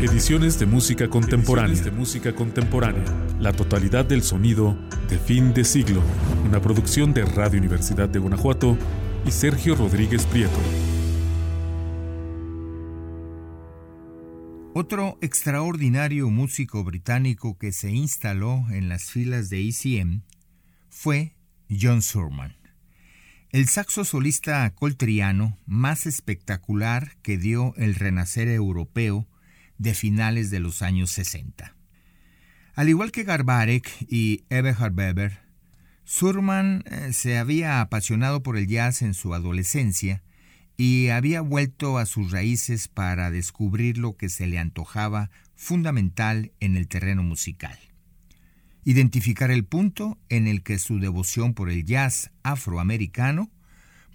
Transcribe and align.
Ediciones 0.00 0.60
de 0.60 0.66
música 0.66 1.08
contemporánea. 1.10 1.82
de 1.82 1.90
música 1.90 2.32
contemporánea. 2.32 3.02
La 3.40 3.52
totalidad 3.52 4.04
del 4.04 4.22
sonido 4.22 4.78
de 5.10 5.18
fin 5.18 5.52
de 5.52 5.64
siglo. 5.64 6.04
Una 6.46 6.62
producción 6.62 7.12
de 7.12 7.24
Radio 7.24 7.58
Universidad 7.58 8.08
de 8.08 8.20
Guanajuato 8.20 8.78
y 9.26 9.32
Sergio 9.32 9.74
Rodríguez 9.74 10.24
Prieto. 10.26 10.56
Otro 14.72 15.18
extraordinario 15.20 16.30
músico 16.30 16.84
británico 16.84 17.58
que 17.58 17.72
se 17.72 17.90
instaló 17.90 18.66
en 18.70 18.88
las 18.88 19.10
filas 19.10 19.50
de 19.50 19.68
ECM 19.68 20.22
fue 20.90 21.34
John 21.68 22.02
Surman, 22.02 22.54
el 23.50 23.66
saxo 23.66 24.04
solista 24.04 24.72
coltriano 24.76 25.58
más 25.66 26.06
espectacular 26.06 27.16
que 27.22 27.36
dio 27.36 27.74
el 27.76 27.96
renacer 27.96 28.46
europeo 28.46 29.26
de 29.78 29.94
finales 29.94 30.50
de 30.50 30.60
los 30.60 30.82
años 30.82 31.10
60. 31.12 31.74
Al 32.74 32.88
igual 32.88 33.10
que 33.10 33.24
Garbarek 33.24 33.90
y 34.08 34.44
Eberhard 34.50 34.94
Weber, 34.94 35.40
Surman 36.04 36.84
eh, 36.86 37.12
se 37.12 37.38
había 37.38 37.80
apasionado 37.80 38.42
por 38.42 38.56
el 38.56 38.66
jazz 38.66 39.02
en 39.02 39.14
su 39.14 39.34
adolescencia 39.34 40.22
y 40.76 41.08
había 41.08 41.40
vuelto 41.40 41.98
a 41.98 42.06
sus 42.06 42.30
raíces 42.30 42.88
para 42.88 43.30
descubrir 43.30 43.98
lo 43.98 44.16
que 44.16 44.28
se 44.28 44.46
le 44.46 44.58
antojaba 44.58 45.30
fundamental 45.56 46.52
en 46.60 46.76
el 46.76 46.86
terreno 46.86 47.24
musical. 47.24 47.76
Identificar 48.84 49.50
el 49.50 49.64
punto 49.64 50.18
en 50.28 50.46
el 50.46 50.62
que 50.62 50.78
su 50.78 51.00
devoción 51.00 51.52
por 51.52 51.68
el 51.68 51.84
jazz 51.84 52.30
afroamericano 52.42 53.50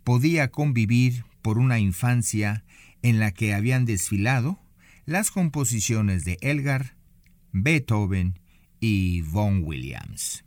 podía 0.03 0.49
convivir 0.51 1.25
por 1.41 1.59
una 1.59 1.79
infancia 1.79 2.63
en 3.01 3.19
la 3.19 3.31
que 3.31 3.53
habían 3.53 3.85
desfilado 3.85 4.62
las 5.05 5.31
composiciones 5.31 6.25
de 6.25 6.37
Elgar, 6.41 6.95
Beethoven 7.51 8.39
y 8.79 9.21
Vaughan 9.21 9.63
Williams. 9.63 10.43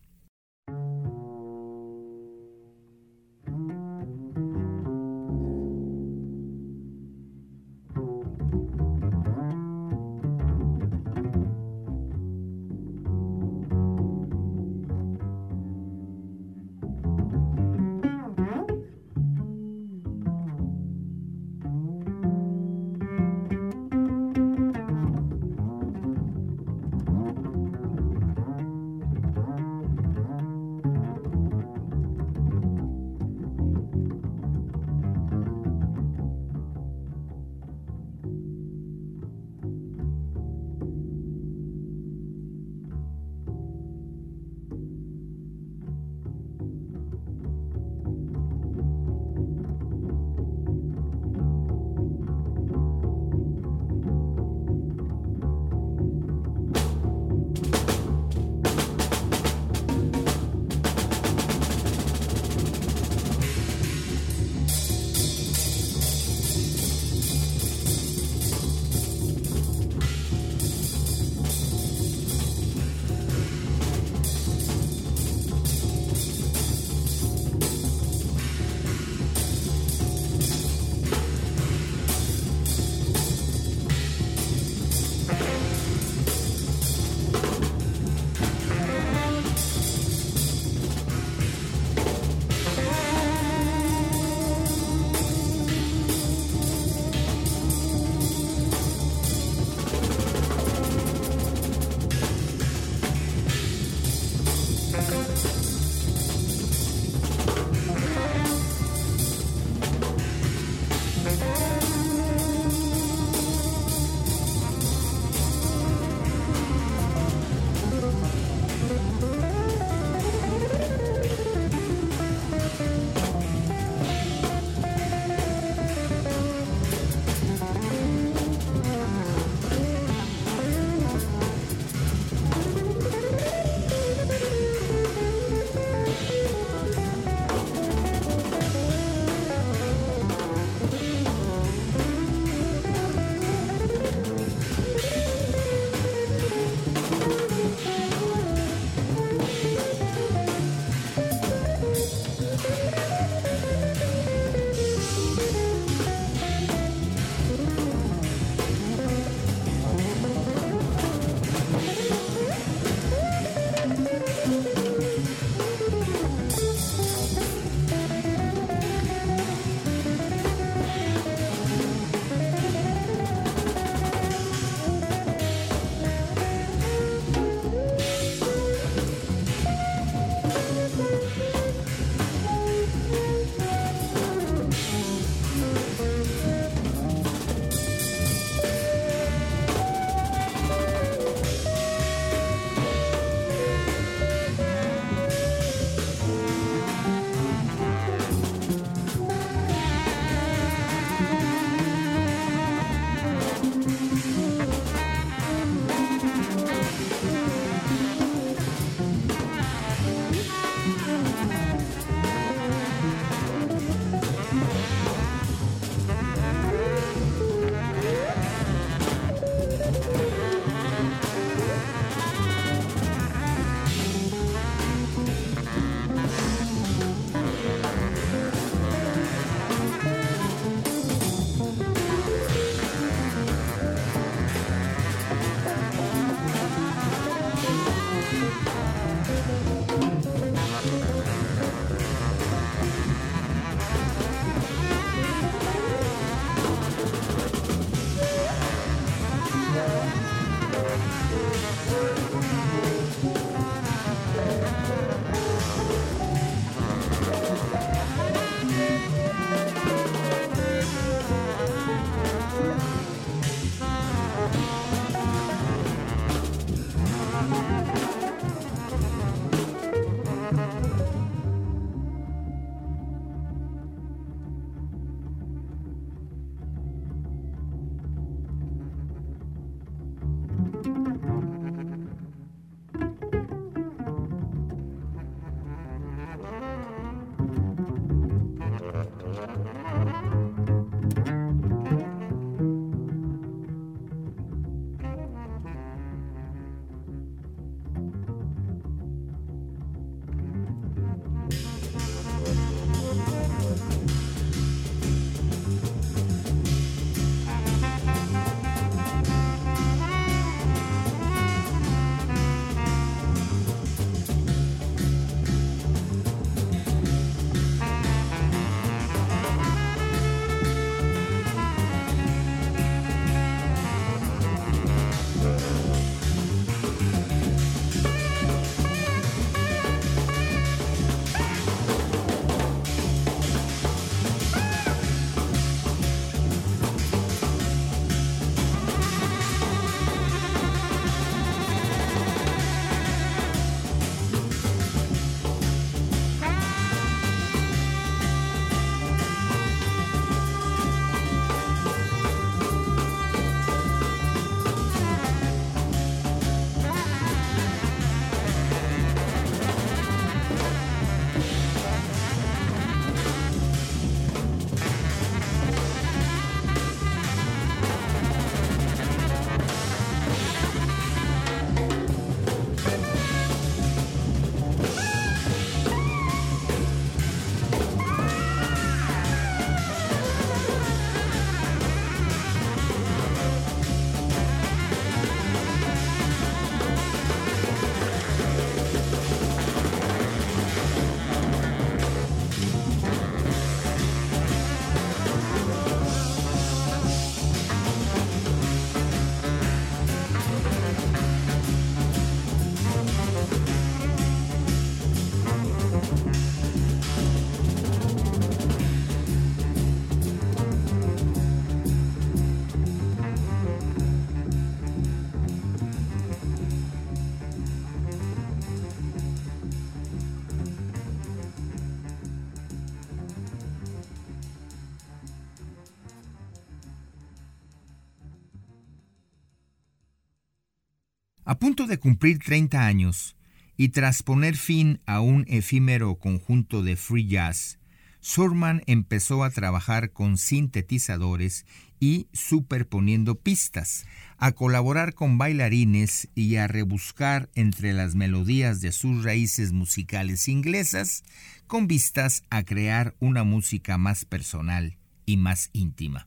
A 431.48 431.60
punto 431.60 431.86
de 431.86 431.98
cumplir 431.98 432.40
30 432.40 432.84
años 432.84 433.36
y 433.76 433.90
tras 433.90 434.24
poner 434.24 434.56
fin 434.56 435.00
a 435.06 435.20
un 435.20 435.44
efímero 435.46 436.16
conjunto 436.16 436.82
de 436.82 436.96
free 436.96 437.28
jazz, 437.28 437.78
Surman 438.18 438.82
empezó 438.88 439.44
a 439.44 439.50
trabajar 439.50 440.10
con 440.10 440.38
sintetizadores 440.38 441.64
y 442.00 442.26
superponiendo 442.32 443.36
pistas, 443.36 444.06
a 444.38 444.50
colaborar 444.50 445.14
con 445.14 445.38
bailarines 445.38 446.28
y 446.34 446.56
a 446.56 446.66
rebuscar 446.66 447.48
entre 447.54 447.92
las 447.92 448.16
melodías 448.16 448.80
de 448.80 448.90
sus 448.90 449.22
raíces 449.22 449.72
musicales 449.72 450.48
inglesas 450.48 451.22
con 451.68 451.86
vistas 451.86 452.42
a 452.50 452.64
crear 452.64 453.14
una 453.20 453.44
música 453.44 453.98
más 453.98 454.24
personal 454.24 454.98
y 455.26 455.36
más 455.36 455.70
íntima. 455.72 456.26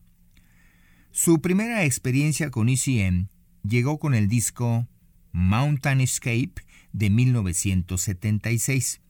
Su 1.12 1.42
primera 1.42 1.84
experiencia 1.84 2.50
con 2.50 2.70
ECM 2.70 3.28
llegó 3.62 3.98
con 3.98 4.14
el 4.14 4.26
disco 4.26 4.88
Mountain 5.32 6.00
Escape 6.00 6.54
de 6.92 7.10
1976. 7.10 9.00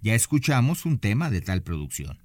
Ya 0.00 0.14
escuchamos 0.14 0.86
un 0.86 0.98
tema 0.98 1.30
de 1.30 1.40
tal 1.40 1.62
producción. 1.62 2.18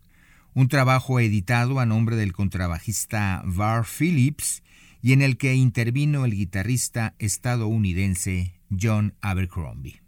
Un 0.53 0.67
trabajo 0.67 1.19
editado 1.19 1.79
a 1.79 1.85
nombre 1.85 2.15
del 2.15 2.33
contrabajista 2.33 3.41
Var 3.45 3.85
Phillips 3.85 4.63
y 5.01 5.13
en 5.13 5.21
el 5.21 5.37
que 5.37 5.55
intervino 5.55 6.25
el 6.25 6.35
guitarrista 6.35 7.15
estadounidense 7.19 8.53
John 8.79 9.15
Abercrombie. 9.21 10.01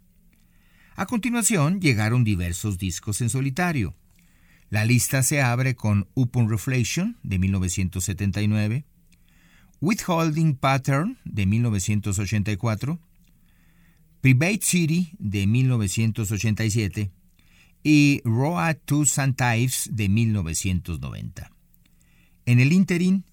A 0.94 1.04
continuación 1.04 1.80
llegaron 1.80 2.24
diversos 2.24 2.78
discos 2.78 3.20
en 3.20 3.28
solitario. 3.28 3.94
La 4.70 4.84
lista 4.84 5.22
se 5.22 5.42
abre 5.42 5.76
con 5.76 6.08
Upon 6.14 6.48
Reflection 6.48 7.18
de 7.22 7.38
1979, 7.38 8.84
Withholding 9.80 10.56
Pattern 10.56 11.18
de 11.24 11.44
1984, 11.44 12.98
Private 14.20 14.60
City 14.62 15.12
de 15.18 15.46
1987 15.46 17.10
y 17.82 18.20
Road 18.24 18.76
to 18.84 19.02
St. 19.02 19.34
Ives 19.58 19.90
de 19.92 20.08
1990. 20.08 21.50
En 22.44 22.60
el 22.60 22.72
interín, 22.72 23.24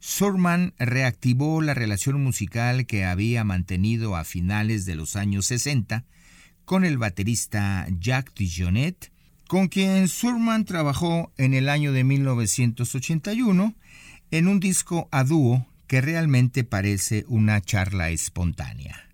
Surman 0.00 0.74
reactivó 0.78 1.62
la 1.62 1.74
relación 1.74 2.22
musical 2.22 2.86
que 2.86 3.04
había 3.04 3.44
mantenido 3.44 4.16
a 4.16 4.24
finales 4.24 4.84
de 4.84 4.96
los 4.96 5.16
años 5.16 5.46
60 5.46 6.04
con 6.64 6.84
el 6.84 6.98
baterista 6.98 7.86
Jack 8.00 8.34
DeJohnette, 8.34 9.12
con 9.46 9.68
quien 9.68 10.08
Surman 10.08 10.64
trabajó 10.64 11.32
en 11.38 11.54
el 11.54 11.68
año 11.68 11.92
de 11.92 12.04
1981 12.04 13.74
en 14.30 14.48
un 14.48 14.60
disco 14.60 15.08
a 15.12 15.24
dúo 15.24 15.66
que 15.86 16.00
realmente 16.00 16.64
parece 16.64 17.24
una 17.28 17.60
charla 17.60 18.10
espontánea. 18.10 19.11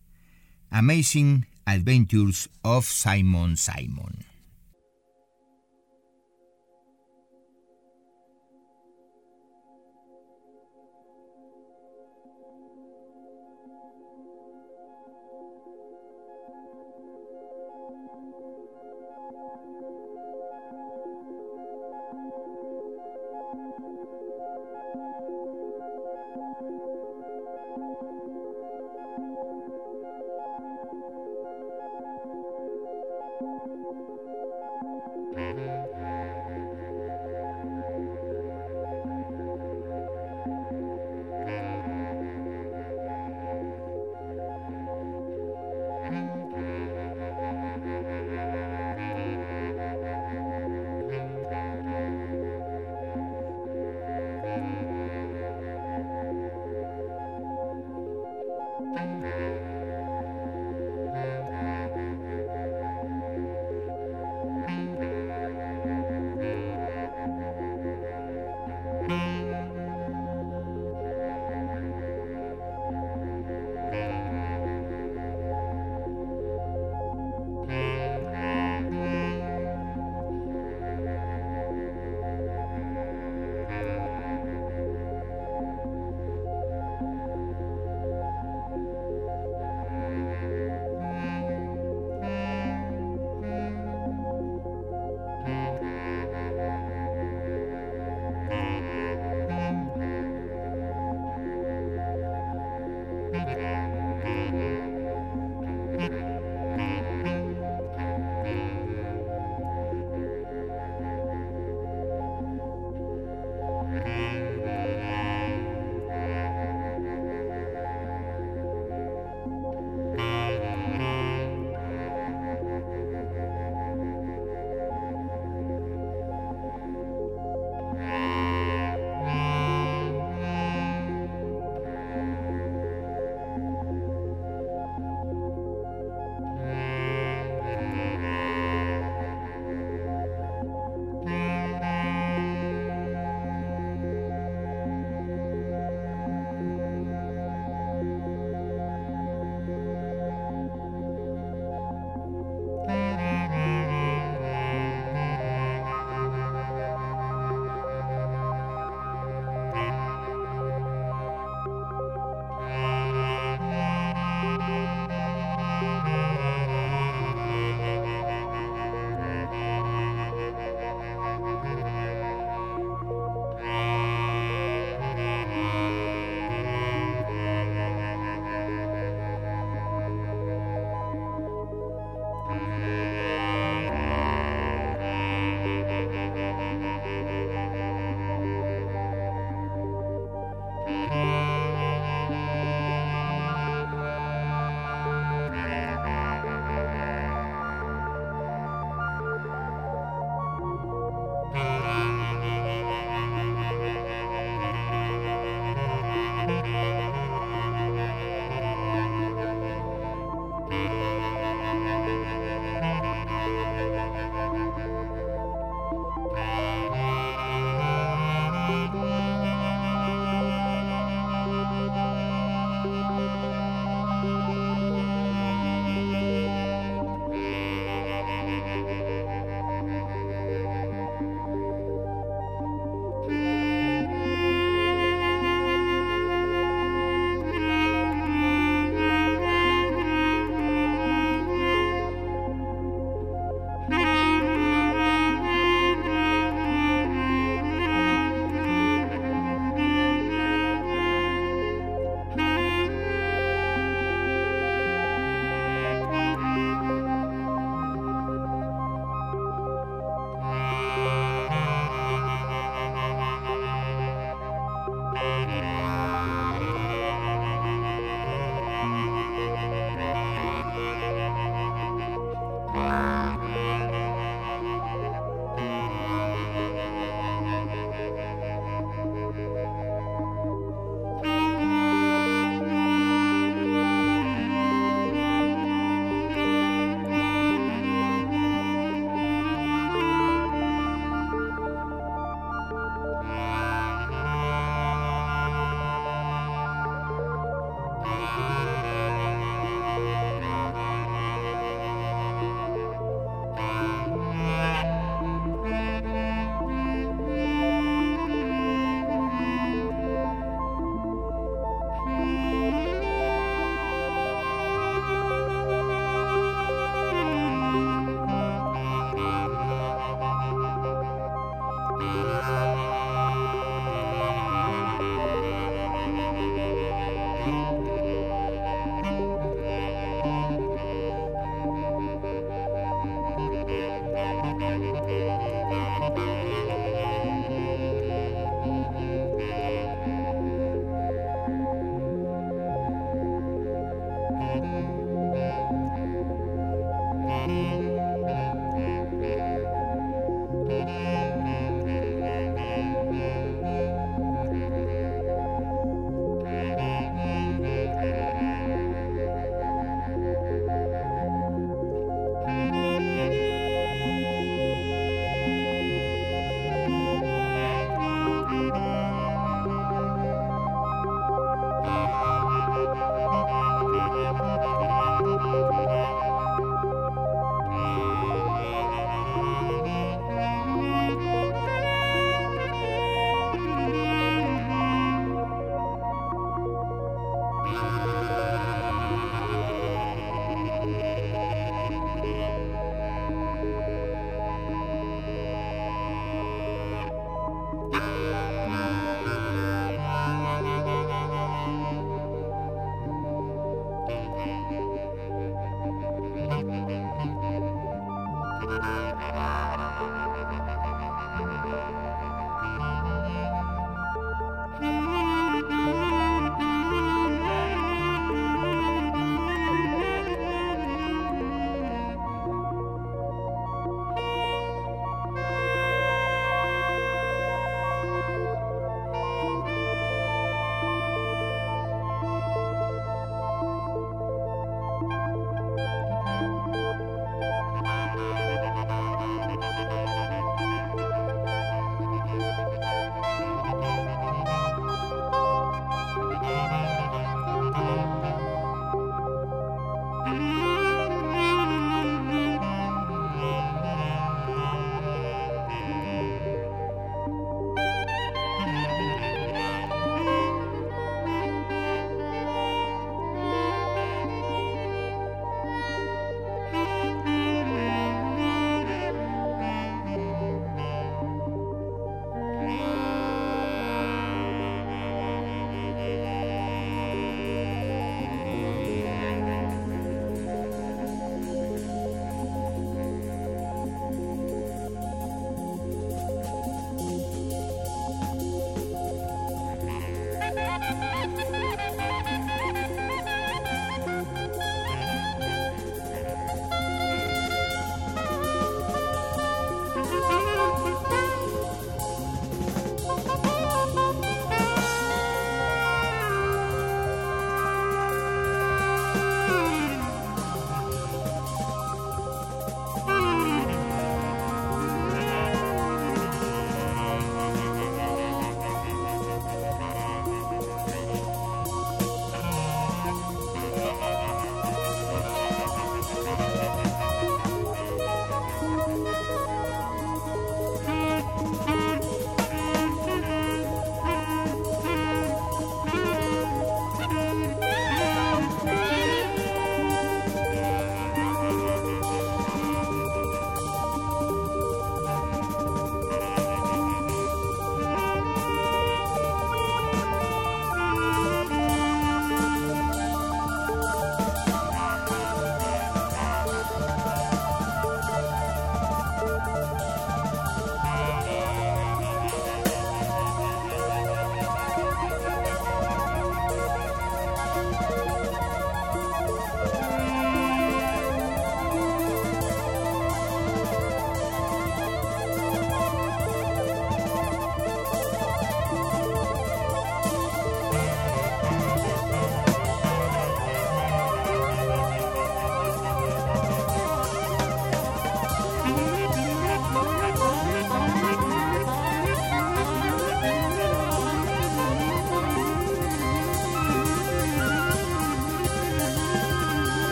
Amazing 0.71 1.47
Adventures 1.67 2.49
of 2.63 2.85
Simon 2.85 3.57
Simon. 3.57 4.28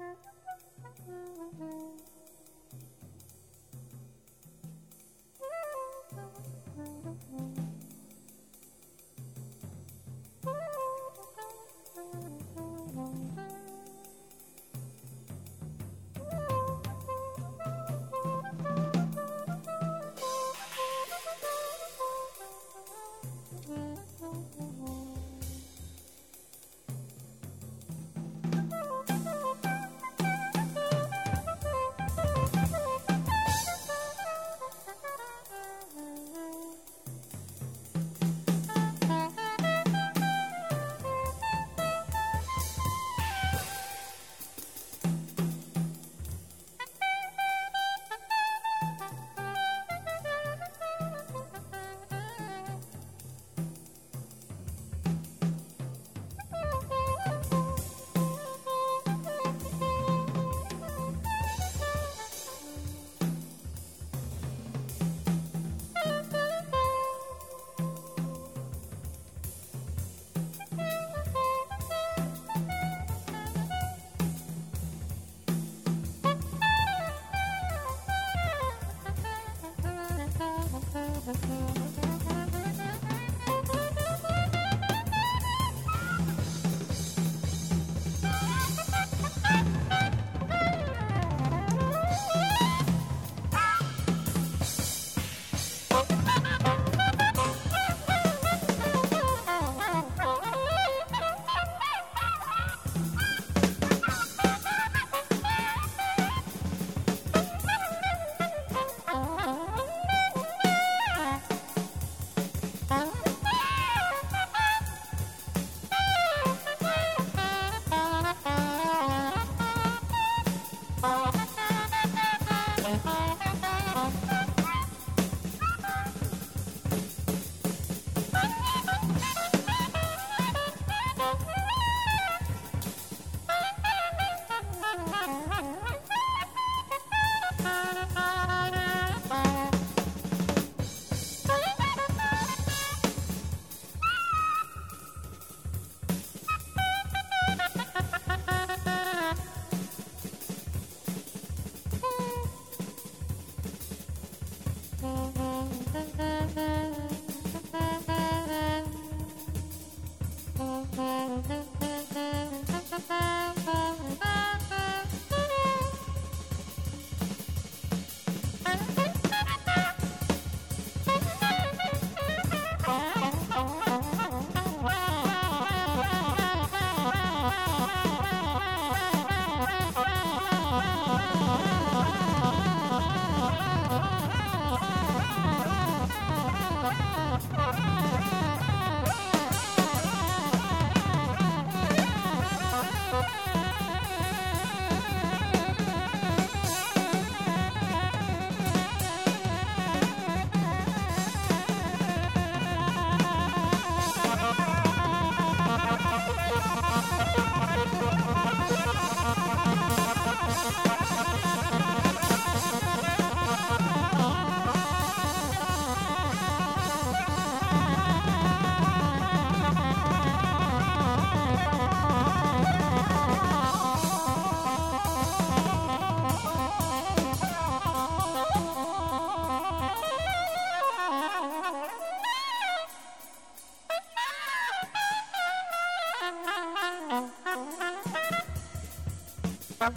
Thank 0.00 0.16
you. 1.60 1.89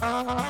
Uh-huh. 0.02 0.43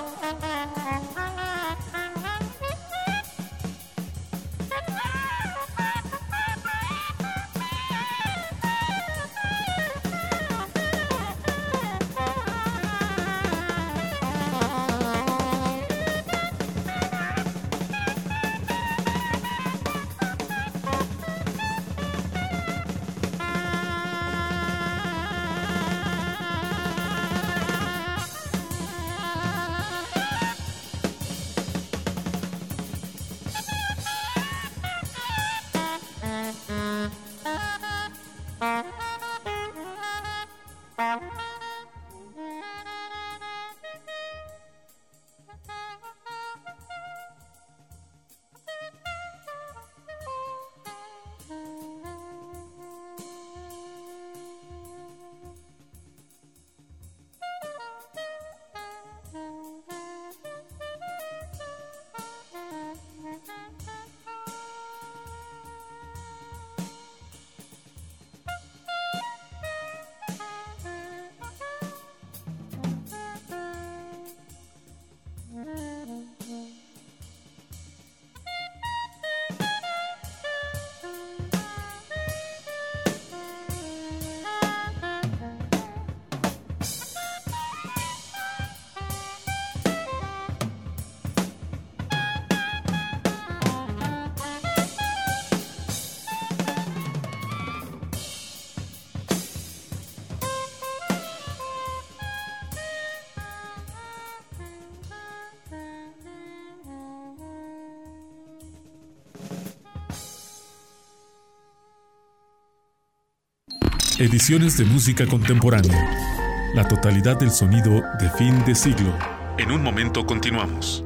Ediciones 114.24 114.78
de 114.78 114.86
música 114.86 115.26
contemporánea. 115.26 116.72
La 116.72 116.88
totalidad 116.88 117.38
del 117.38 117.50
sonido 117.50 118.02
de 118.18 118.30
fin 118.38 118.64
de 118.64 118.74
siglo. 118.74 119.14
En 119.58 119.70
un 119.70 119.82
momento 119.82 120.24
continuamos. 120.24 121.04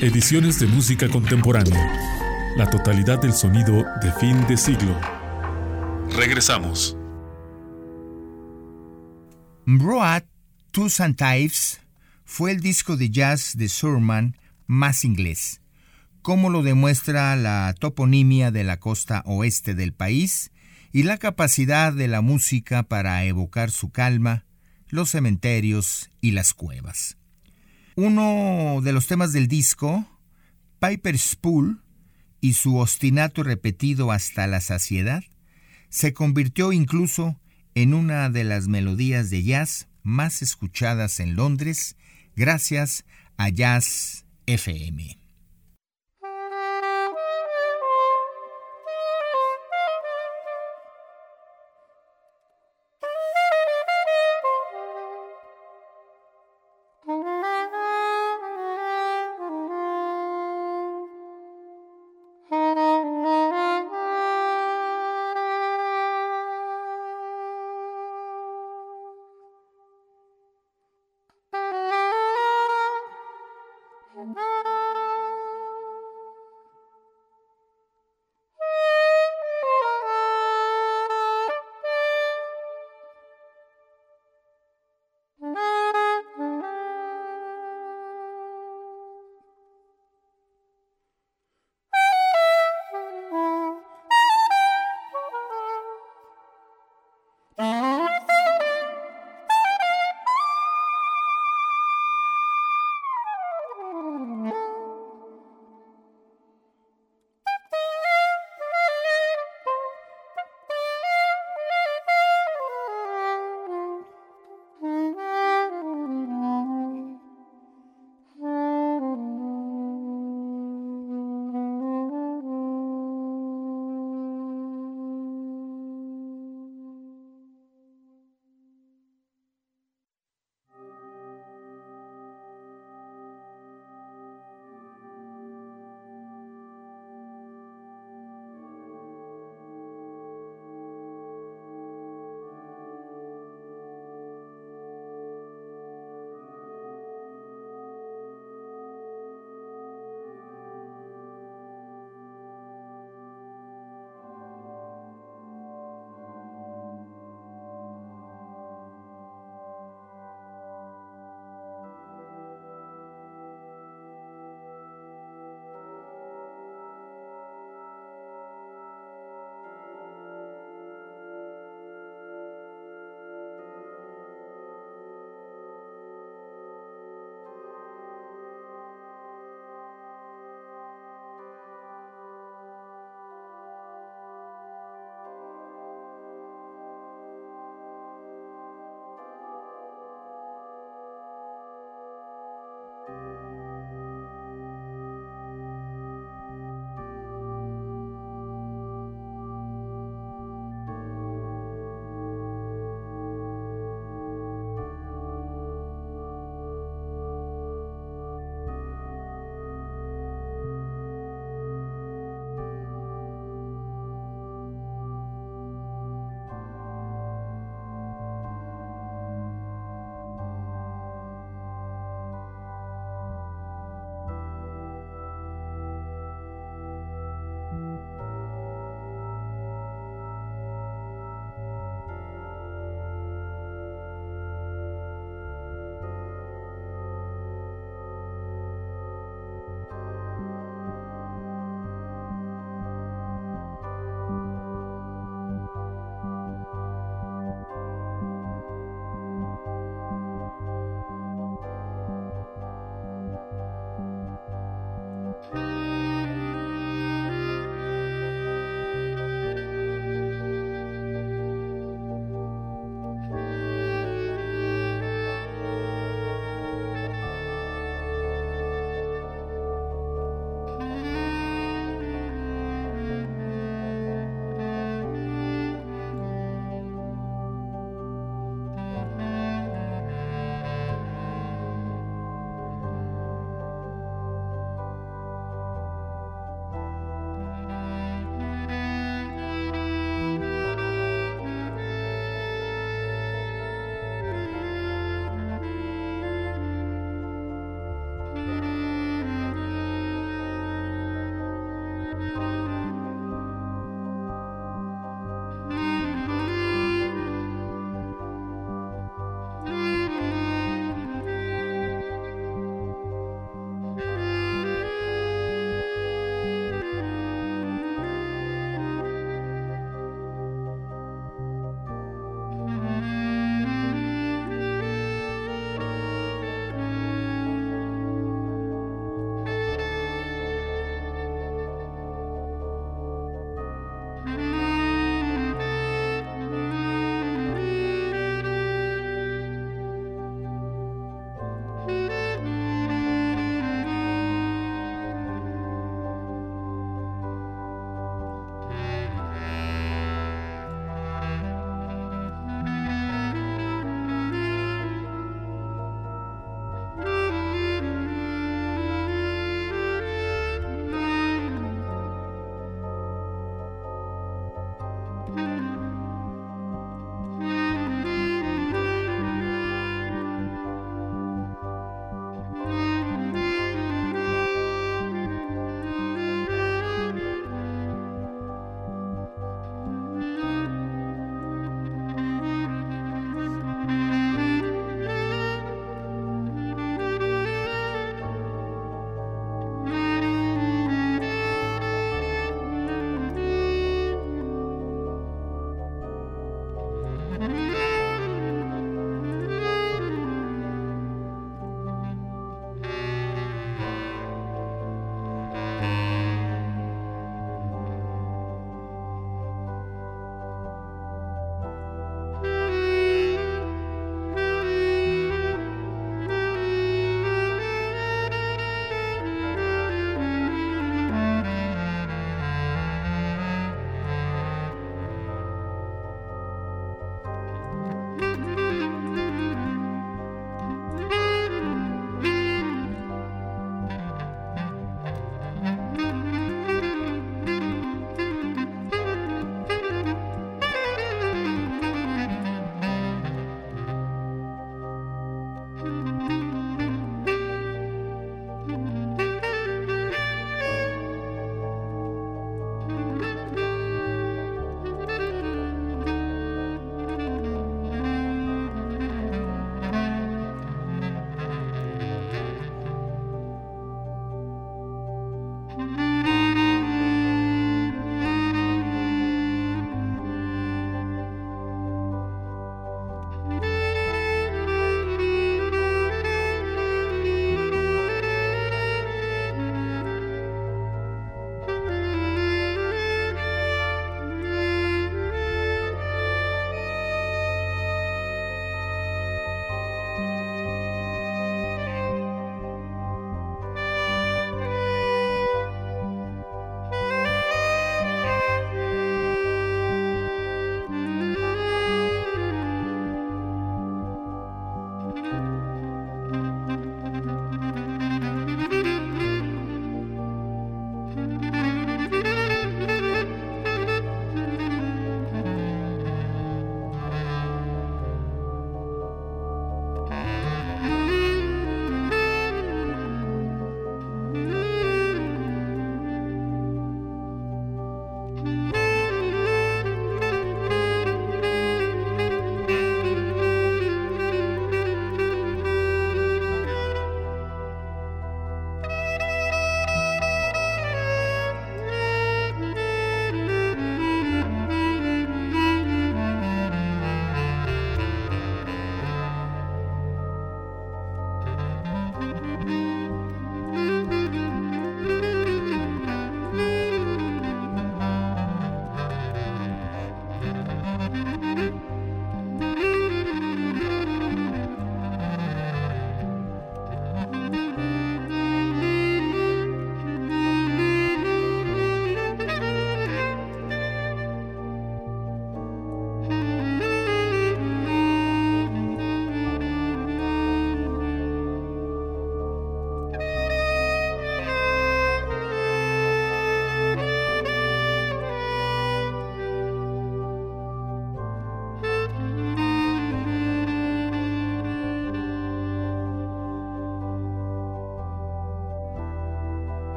Ediciones 0.00 0.60
de 0.60 0.68
música 0.68 1.08
contemporánea. 1.08 2.54
La 2.56 2.70
totalidad 2.70 3.20
del 3.20 3.32
sonido 3.32 3.84
de 4.00 4.12
fin 4.20 4.46
de 4.46 4.56
siglo. 4.56 4.96
Regresamos. 6.14 6.96
Broad 9.66 10.22
Two 10.70 10.86
Types 11.16 11.80
fue 12.24 12.52
el 12.52 12.60
disco 12.60 12.96
de 12.96 13.10
jazz 13.10 13.56
de 13.56 13.68
Surman 13.68 14.36
más 14.68 15.04
inglés, 15.04 15.60
como 16.22 16.48
lo 16.48 16.62
demuestra 16.62 17.34
la 17.34 17.74
toponimia 17.76 18.52
de 18.52 18.62
la 18.62 18.78
costa 18.78 19.24
oeste 19.26 19.74
del 19.74 19.92
país 19.92 20.51
y 20.92 21.04
la 21.04 21.18
capacidad 21.18 21.92
de 21.92 22.08
la 22.08 22.20
música 22.20 22.82
para 22.82 23.24
evocar 23.24 23.70
su 23.70 23.90
calma, 23.90 24.44
los 24.88 25.10
cementerios 25.10 26.10
y 26.20 26.32
las 26.32 26.52
cuevas. 26.52 27.16
Uno 27.96 28.80
de 28.82 28.92
los 28.92 29.06
temas 29.06 29.32
del 29.32 29.48
disco, 29.48 30.06
Piper's 30.80 31.22
Spool, 31.22 31.82
y 32.40 32.54
su 32.54 32.76
ostinato 32.76 33.42
repetido 33.42 34.10
hasta 34.12 34.46
la 34.46 34.60
saciedad, 34.60 35.22
se 35.88 36.12
convirtió 36.12 36.72
incluso 36.72 37.38
en 37.74 37.94
una 37.94 38.28
de 38.28 38.44
las 38.44 38.68
melodías 38.68 39.30
de 39.30 39.44
jazz 39.44 39.88
más 40.02 40.42
escuchadas 40.42 41.20
en 41.20 41.36
Londres 41.36 41.96
gracias 42.34 43.04
a 43.36 43.48
Jazz 43.48 44.24
FM. 44.46 45.21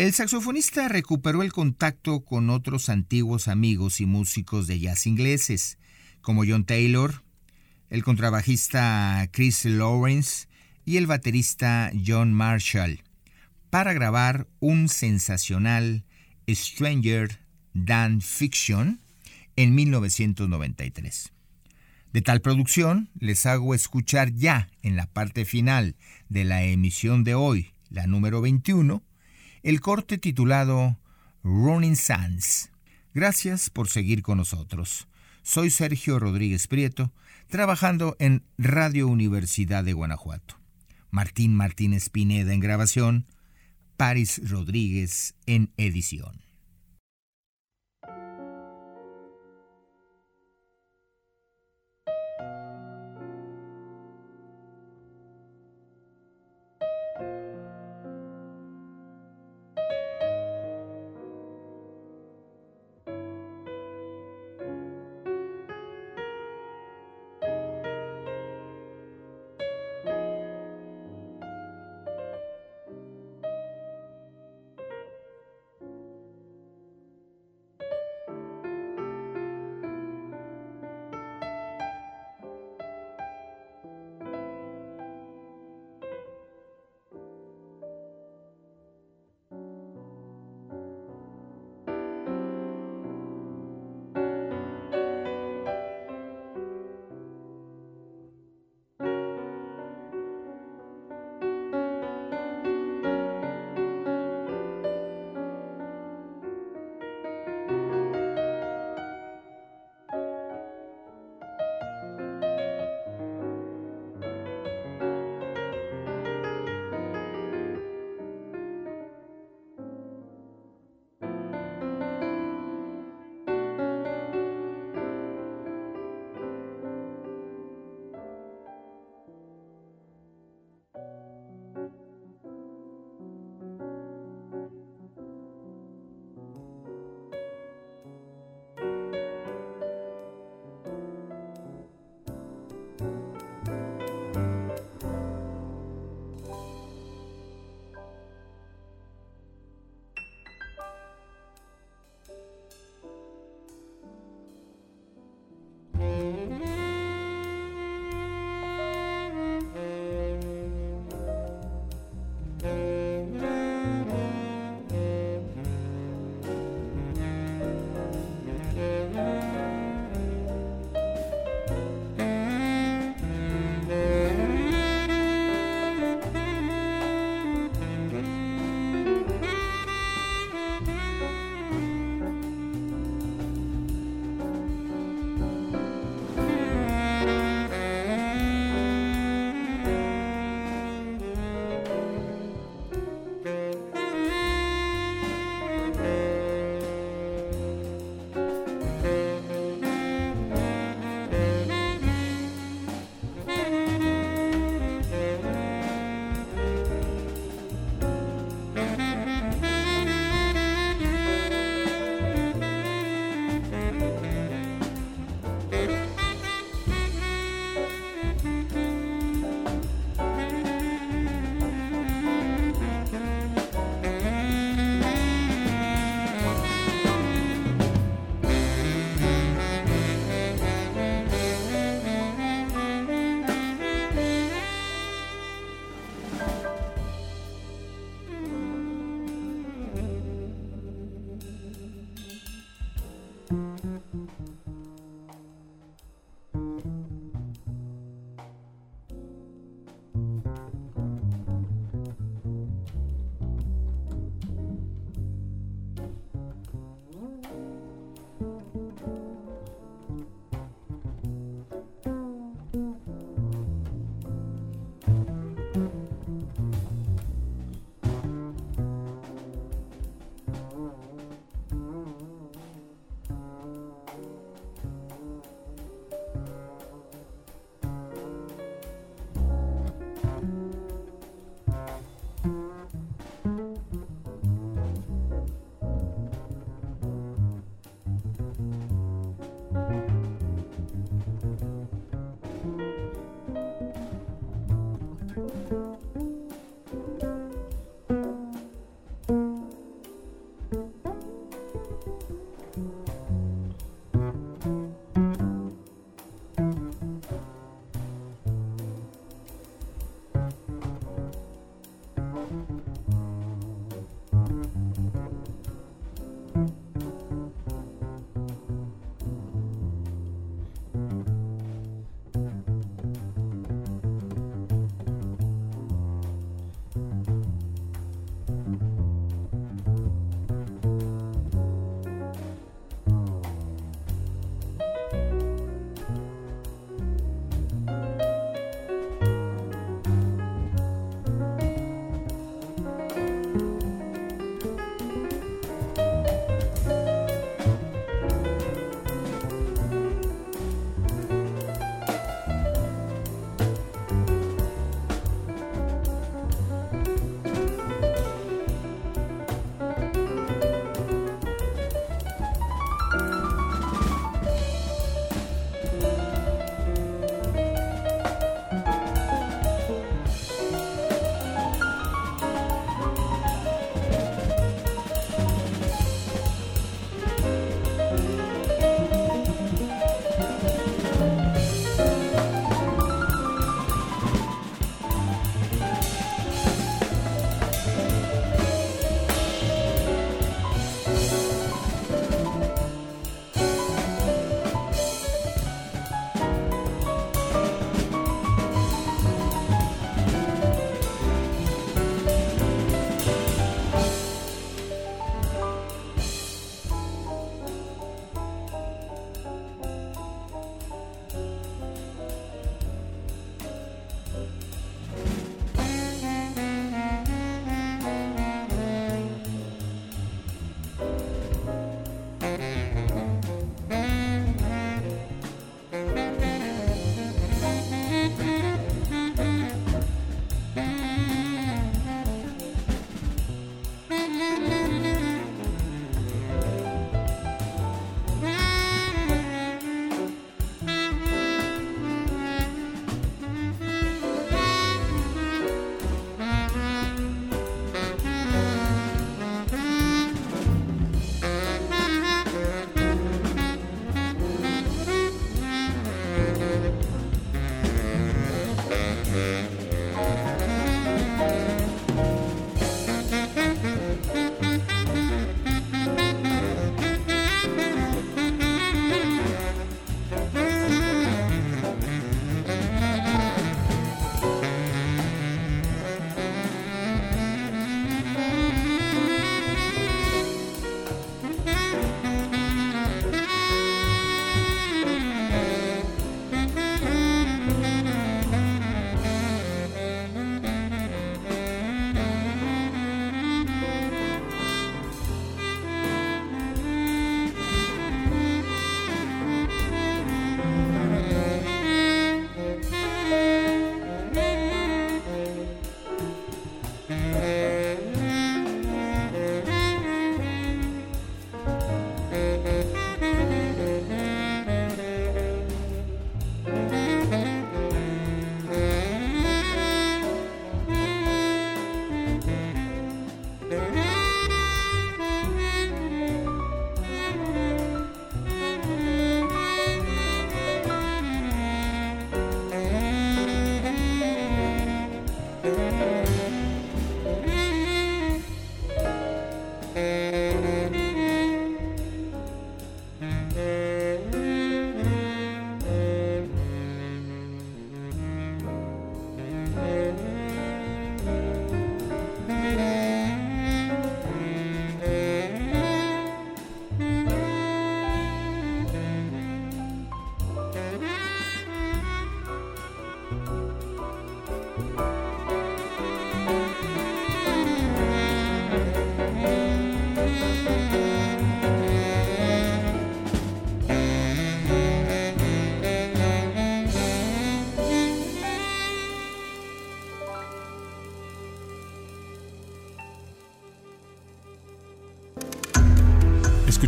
El 0.00 0.14
saxofonista 0.14 0.88
recuperó 0.88 1.42
el 1.42 1.52
contacto 1.52 2.24
con 2.24 2.48
otros 2.48 2.88
antiguos 2.88 3.48
amigos 3.48 4.00
y 4.00 4.06
músicos 4.06 4.66
de 4.66 4.80
jazz 4.80 5.06
ingleses, 5.06 5.76
como 6.22 6.46
John 6.48 6.64
Taylor, 6.64 7.22
el 7.90 8.02
contrabajista 8.02 9.28
Chris 9.30 9.66
Lawrence 9.66 10.48
y 10.86 10.96
el 10.96 11.06
baterista 11.06 11.92
John 12.06 12.32
Marshall, 12.32 13.02
para 13.68 13.92
grabar 13.92 14.48
un 14.58 14.88
sensacional 14.88 16.06
Stranger 16.48 17.38
Than 17.74 18.22
Fiction 18.22 19.02
en 19.56 19.74
1993. 19.74 21.30
De 22.14 22.22
tal 22.22 22.40
producción 22.40 23.10
les 23.18 23.44
hago 23.44 23.74
escuchar 23.74 24.32
ya 24.32 24.70
en 24.80 24.96
la 24.96 25.04
parte 25.04 25.44
final 25.44 25.94
de 26.30 26.44
la 26.44 26.64
emisión 26.64 27.22
de 27.22 27.34
hoy, 27.34 27.74
la 27.90 28.06
número 28.06 28.40
21, 28.40 29.02
el 29.62 29.80
corte 29.80 30.18
titulado 30.18 30.98
Running 31.42 31.96
Sands. 31.96 32.70
Gracias 33.14 33.70
por 33.70 33.88
seguir 33.88 34.22
con 34.22 34.38
nosotros. 34.38 35.08
Soy 35.42 35.70
Sergio 35.70 36.18
Rodríguez 36.18 36.66
Prieto, 36.66 37.12
trabajando 37.48 38.16
en 38.18 38.42
Radio 38.58 39.08
Universidad 39.08 39.84
de 39.84 39.92
Guanajuato. 39.92 40.58
Martín 41.10 41.54
Martínez 41.54 42.08
Pineda 42.08 42.52
en 42.52 42.60
grabación, 42.60 43.26
Paris 43.96 44.40
Rodríguez 44.48 45.34
en 45.46 45.72
edición. 45.76 46.49